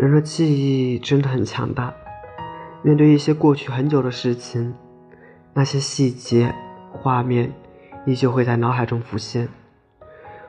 [0.00, 0.50] 人的记
[0.94, 1.92] 忆真的很强大，
[2.80, 4.72] 面对一些过去很久的事情，
[5.52, 6.54] 那些细节、
[6.90, 7.52] 画面
[8.06, 9.46] 依旧会在脑海中浮现，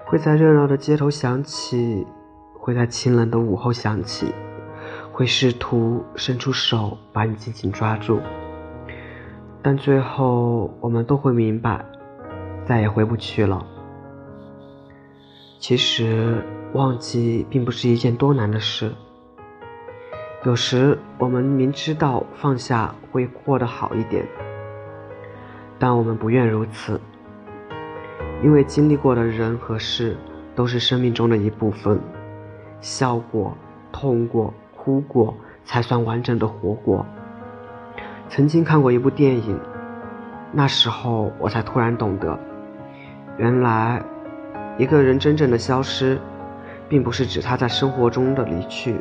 [0.05, 2.07] 会在热闹的街头响起，
[2.53, 4.33] 会在清冷的午后响起，
[5.11, 8.21] 会试图伸出手把你紧紧抓住，
[9.61, 11.83] 但最后我们都会明白，
[12.65, 13.67] 再也回不去了。
[15.59, 18.93] 其实，忘记并不是一件多难的事。
[20.43, 24.25] 有时我们明知道放下会过得好一点，
[25.77, 26.99] 但我们不愿如此，
[28.41, 30.17] 因为经历过的人和事
[30.55, 31.99] 都是生命中的一部分，
[32.79, 33.55] 笑过、
[33.91, 37.05] 痛过、哭过，才算完整的活过。
[38.27, 39.59] 曾经看过一部电影，
[40.51, 42.39] 那时候我才突然懂得，
[43.37, 44.01] 原来
[44.79, 46.17] 一个人真正的消失，
[46.89, 48.95] 并不是指他在生活中的离去。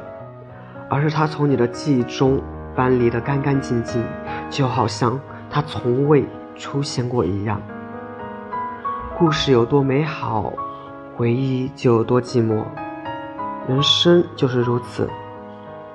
[0.91, 2.43] 而是他从你的记忆中
[2.75, 4.05] 搬离得干干净净，
[4.51, 7.63] 就好像他从未出现过一样。
[9.17, 10.53] 故事有多美好，
[11.17, 12.65] 回忆就有多寂寞。
[13.69, 15.09] 人生就是如此，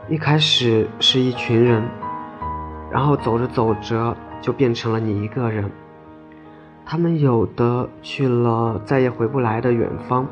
[0.08, 1.84] 一开始是一群人，
[2.90, 5.70] 然后走着走着就变成了你一个人。
[6.86, 10.26] 他们有的去了再也回不来的远方，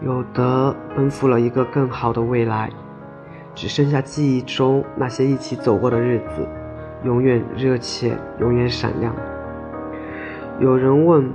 [0.00, 2.70] 有的奔赴了一个更好的未来。
[3.54, 6.46] 只剩下记忆中那些一起走过的日子，
[7.04, 9.14] 永远热切，永远闪亮。
[10.58, 11.30] 有人问，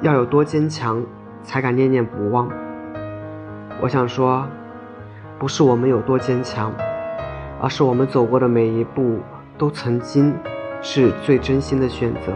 [0.00, 1.04] 要有多坚强
[1.42, 2.48] 才敢念念不忘？
[3.80, 4.46] 我想说，
[5.38, 6.72] 不是我们有多坚强，
[7.60, 9.18] 而是我们走过的每一步
[9.56, 10.34] 都曾经
[10.82, 12.32] 是最真心的选择。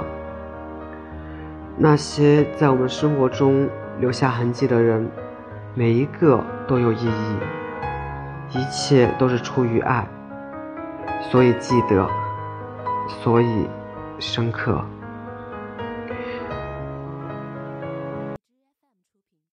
[1.77, 5.11] 那些在我们生活中留下痕迹的人，
[5.75, 7.64] 每一个都有意义。
[8.55, 10.07] 一切都是出于爱，
[11.31, 12.09] 所以记得，
[13.23, 13.69] 所以
[14.21, 14.85] 深刻。